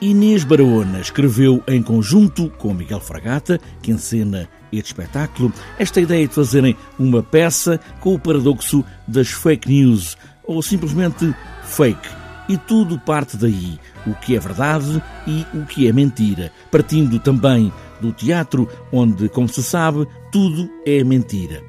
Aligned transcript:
Inês 0.00 0.44
Barahona 0.44 1.00
escreveu 1.00 1.62
em 1.66 1.82
conjunto 1.82 2.50
com 2.58 2.74
Miguel 2.74 3.00
Fragata, 3.00 3.58
que 3.80 3.90
encena 3.90 4.46
este 4.70 4.88
espetáculo, 4.88 5.50
esta 5.78 6.00
ideia 6.02 6.28
de 6.28 6.34
fazerem 6.34 6.76
uma 6.98 7.22
peça 7.22 7.80
com 8.00 8.14
o 8.14 8.18
paradoxo 8.18 8.84
das 9.08 9.28
fake 9.28 9.66
news, 9.66 10.18
ou 10.44 10.60
simplesmente 10.60 11.34
fake. 11.64 12.08
E 12.46 12.58
tudo 12.58 12.98
parte 12.98 13.38
daí, 13.38 13.78
o 14.06 14.14
que 14.14 14.36
é 14.36 14.38
verdade 14.38 15.02
e 15.26 15.46
o 15.56 15.64
que 15.64 15.88
é 15.88 15.92
mentira, 15.92 16.52
partindo 16.70 17.18
também 17.18 17.72
do 17.98 18.12
teatro, 18.12 18.68
onde, 18.92 19.30
como 19.30 19.48
se 19.48 19.62
sabe, 19.62 20.06
tudo 20.30 20.70
é 20.84 21.02
mentira. 21.02 21.62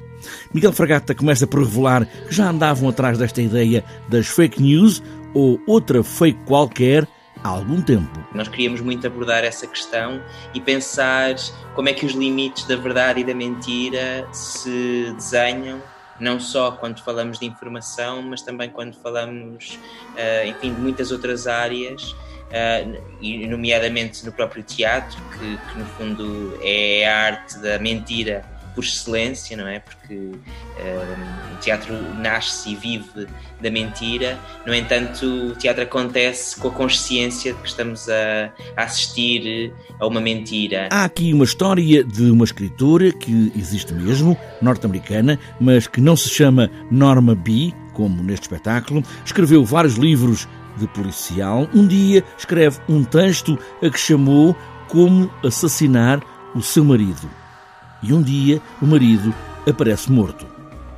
Miguel 0.52 0.72
Fragata 0.74 1.14
começa 1.14 1.46
por 1.46 1.60
revelar 1.60 2.04
que 2.04 2.34
já 2.34 2.50
andavam 2.50 2.90
atrás 2.90 3.16
desta 3.16 3.40
ideia 3.40 3.82
das 4.08 4.26
fake 4.26 4.62
news 4.62 5.02
ou 5.32 5.58
outra 5.66 6.02
fake 6.02 6.44
qualquer 6.44 7.08
há 7.42 7.48
algum 7.48 7.80
tempo. 7.80 8.18
Nós 8.34 8.48
queríamos 8.48 8.80
muito 8.80 9.06
abordar 9.06 9.44
essa 9.44 9.66
questão 9.66 10.22
e 10.54 10.60
pensar 10.60 11.34
como 11.74 11.88
é 11.88 11.92
que 11.92 12.04
os 12.04 12.12
limites 12.12 12.64
da 12.64 12.76
verdade 12.76 13.20
e 13.20 13.24
da 13.24 13.34
mentira 13.34 14.26
se 14.32 15.12
desenham 15.14 15.80
não 16.20 16.40
só 16.40 16.72
quando 16.72 17.02
falamos 17.02 17.38
de 17.38 17.46
informação, 17.46 18.22
mas 18.22 18.42
também 18.42 18.68
quando 18.68 18.94
falamos, 18.96 19.78
uh, 20.14 20.46
enfim, 20.48 20.74
de 20.74 20.80
muitas 20.80 21.12
outras 21.12 21.46
áreas, 21.46 22.10
uh, 22.12 23.02
e 23.20 23.46
nomeadamente 23.46 24.24
no 24.26 24.32
próprio 24.32 24.62
teatro, 24.62 25.16
que, 25.32 25.56
que, 25.56 25.78
no 25.78 25.86
fundo 25.86 26.58
é 26.62 27.08
a 27.08 27.18
arte 27.26 27.58
da 27.60 27.78
mentira 27.78 28.44
por 28.78 28.84
excelência, 28.84 29.56
não 29.56 29.66
é? 29.66 29.80
Porque 29.80 30.14
uh, 30.14 31.52
o 31.52 31.56
teatro 31.60 31.92
nasce 32.20 32.70
e 32.70 32.76
vive 32.76 33.26
da 33.60 33.68
mentira, 33.72 34.38
no 34.64 34.72
entanto, 34.72 35.26
o 35.26 35.56
teatro 35.56 35.82
acontece 35.82 36.56
com 36.60 36.68
a 36.68 36.70
consciência 36.70 37.54
de 37.54 37.60
que 37.60 37.68
estamos 37.68 38.08
a, 38.08 38.52
a 38.76 38.84
assistir 38.84 39.72
a 39.98 40.06
uma 40.06 40.20
mentira. 40.20 40.88
Há 40.92 41.02
aqui 41.02 41.34
uma 41.34 41.44
história 41.44 42.04
de 42.04 42.30
uma 42.30 42.44
escritora 42.44 43.10
que 43.10 43.52
existe 43.56 43.92
mesmo, 43.92 44.38
norte-americana, 44.62 45.40
mas 45.60 45.88
que 45.88 46.00
não 46.00 46.16
se 46.16 46.28
chama 46.28 46.70
Norma 46.88 47.34
B, 47.34 47.72
como 47.94 48.22
neste 48.22 48.44
espetáculo, 48.44 49.02
escreveu 49.24 49.64
vários 49.64 49.96
livros 49.96 50.46
de 50.76 50.86
policial. 50.86 51.68
Um 51.74 51.84
dia 51.84 52.22
escreve 52.38 52.78
um 52.88 53.02
texto 53.02 53.58
a 53.82 53.90
que 53.90 53.98
chamou 53.98 54.54
Como 54.86 55.28
Assassinar 55.42 56.22
o 56.54 56.62
Seu 56.62 56.84
Marido 56.84 57.28
e 58.02 58.12
um 58.12 58.22
dia 58.22 58.60
o 58.80 58.86
marido 58.86 59.34
aparece 59.68 60.10
morto. 60.10 60.46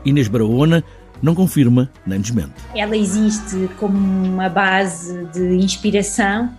Inês 0.04 0.28
Barahona 0.28 0.82
não 1.22 1.34
confirma 1.34 1.90
nem 2.06 2.20
desmente. 2.20 2.54
Ela 2.74 2.96
existe 2.96 3.68
como 3.78 3.96
uma 3.96 4.48
base 4.48 5.24
de 5.26 5.56
inspiração 5.56 6.50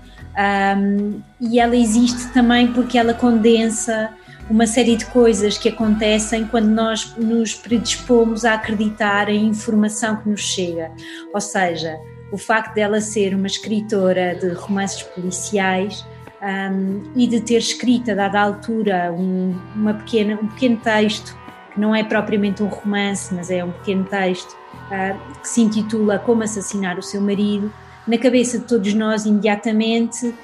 um, 0.78 1.22
e 1.40 1.60
ela 1.60 1.76
existe 1.76 2.28
também 2.32 2.68
porque 2.68 2.98
ela 2.98 3.14
condensa 3.14 4.12
uma 4.50 4.68
série 4.68 4.96
de 4.96 5.06
coisas 5.06 5.58
que 5.58 5.70
acontecem 5.70 6.46
quando 6.46 6.68
nós 6.68 7.16
nos 7.18 7.54
predispomos 7.54 8.44
a 8.44 8.54
acreditar 8.54 9.30
em 9.30 9.48
informação 9.48 10.18
que 10.18 10.30
nos 10.30 10.42
chega. 10.42 10.92
Ou 11.34 11.40
seja, 11.40 11.98
o 12.32 12.38
facto 12.38 12.74
dela 12.74 13.00
ser 13.00 13.34
uma 13.34 13.48
escritora 13.48 14.36
de 14.36 14.50
romances 14.54 15.04
policiais 15.04 16.06
um, 16.42 17.04
e 17.16 17.28
de 17.28 17.40
ter 17.40 17.58
escrito 17.58 18.12
a 18.12 18.16
dada 18.16 18.42
altura 18.42 19.14
um, 19.14 19.56
uma 19.76 19.94
pequena, 19.94 20.40
um 20.42 20.48
pequeno 20.48 20.78
texto, 20.78 21.38
que 21.74 21.80
não 21.80 21.96
é 21.96 22.04
propriamente 22.04 22.64
um 22.64 22.68
romance, 22.68 23.34
mas 23.34 23.52
é 23.52 23.64
um 23.64 23.72
pequeno 23.72 24.04
texto, 24.06 24.52
uh, 24.52 25.40
que 25.42 25.48
se 25.48 25.62
intitula 25.62 26.20
Como 26.20 26.44
Assassinar 26.44 26.98
o 26.98 27.04
Seu 27.04 27.22
Marido, 27.22 27.72
na 28.08 28.18
cabeça 28.18 28.58
de 28.58 28.66
todos 28.66 28.94
nós 28.94 29.26
imediatamente 29.26 30.28
uh, 30.28 30.36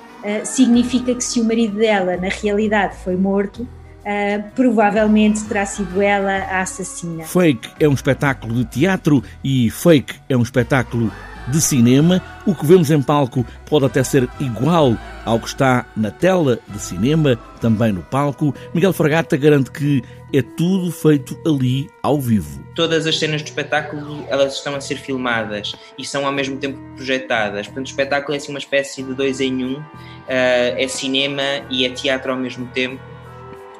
significa 0.43 1.15
que 1.15 1.23
se 1.23 1.41
o 1.41 1.43
marido 1.43 1.77
dela 1.77 2.15
na 2.17 2.29
realidade 2.29 2.95
foi 2.97 3.15
morto, 3.15 3.67
Uh, 4.07 4.41
provavelmente 4.55 5.43
terá 5.43 5.65
sido 5.65 6.01
ela 6.01 6.31
a 6.31 6.61
assassina. 6.61 7.25
Fake 7.25 7.71
é 7.77 7.89
um 7.89 7.93
espetáculo 7.93 8.53
de 8.53 8.63
teatro 8.63 9.21
e 9.43 9.69
Fake 9.69 10.15
é 10.29 10.37
um 10.37 10.41
espetáculo 10.41 11.11
de 11.49 11.59
cinema. 11.59 12.21
O 12.45 12.55
que 12.55 12.65
vemos 12.65 12.89
em 12.89 13.01
palco 13.01 13.45
pode 13.69 13.85
até 13.85 14.01
ser 14.05 14.29
igual 14.39 14.95
ao 15.27 15.41
que 15.41 15.47
está 15.47 15.85
na 15.95 16.09
tela 16.09 16.57
de 16.69 16.79
cinema, 16.79 17.35
também 17.59 17.91
no 17.91 18.01
palco. 18.01 18.55
Miguel 18.73 18.93
Fragata 18.93 19.35
garante 19.35 19.69
que 19.69 20.01
é 20.33 20.41
tudo 20.41 20.89
feito 20.89 21.37
ali 21.45 21.89
ao 22.01 22.19
vivo. 22.19 22.63
Todas 22.75 23.05
as 23.05 23.19
cenas 23.19 23.41
do 23.41 23.45
espetáculo 23.45 24.25
elas 24.29 24.55
estão 24.55 24.73
a 24.73 24.79
ser 24.79 24.95
filmadas 24.95 25.75
e 25.97 26.05
são 26.05 26.25
ao 26.25 26.31
mesmo 26.31 26.55
tempo 26.57 26.79
projetadas. 26.95 27.67
Portanto, 27.67 27.87
o 27.87 27.89
espetáculo 27.89 28.35
é 28.35 28.37
assim 28.37 28.53
uma 28.53 28.59
espécie 28.59 29.03
de 29.03 29.13
dois 29.13 29.41
em 29.41 29.65
um. 29.65 29.79
Uh, 29.79 29.83
é 30.27 30.87
cinema 30.87 31.43
e 31.69 31.85
é 31.85 31.89
teatro 31.89 32.31
ao 32.31 32.37
mesmo 32.37 32.65
tempo 32.67 33.01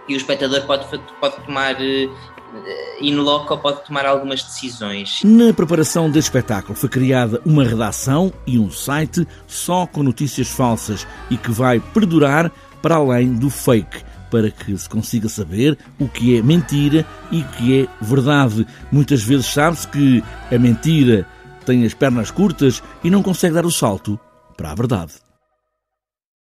e 0.07 0.13
o 0.13 0.17
espectador 0.17 0.65
pode, 0.65 0.85
pode 1.19 1.45
tomar 1.45 1.75
no 3.11 3.21
local 3.21 3.57
pode 3.59 3.85
tomar 3.85 4.05
algumas 4.05 4.43
decisões. 4.43 5.21
Na 5.23 5.53
preparação 5.53 6.09
deste 6.09 6.27
espetáculo 6.27 6.75
foi 6.75 6.89
criada 6.89 7.41
uma 7.45 7.63
redação 7.63 8.31
e 8.45 8.57
um 8.57 8.71
site 8.71 9.27
só 9.47 9.85
com 9.85 10.03
notícias 10.03 10.47
falsas 10.47 11.07
e 11.29 11.37
que 11.37 11.51
vai 11.51 11.79
perdurar 11.79 12.51
para 12.81 12.95
além 12.95 13.33
do 13.33 13.49
fake 13.49 14.05
para 14.29 14.51
que 14.51 14.77
se 14.77 14.89
consiga 14.89 15.29
saber 15.29 15.77
o 15.99 16.07
que 16.07 16.37
é 16.37 16.41
mentira 16.41 17.05
e 17.31 17.41
o 17.41 17.47
que 17.49 17.81
é 17.81 17.87
verdade. 18.01 18.67
Muitas 18.91 19.23
vezes 19.23 19.47
sabe-se 19.47 19.87
que 19.87 20.23
a 20.51 20.57
mentira 20.57 21.25
tem 21.65 21.85
as 21.85 21.93
pernas 21.93 22.31
curtas 22.31 22.83
e 23.03 23.09
não 23.09 23.23
consegue 23.23 23.55
dar 23.55 23.65
o 23.65 23.71
salto 23.71 24.19
para 24.55 24.71
a 24.71 24.75
verdade. 24.75 25.26